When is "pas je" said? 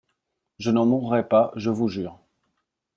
1.27-1.69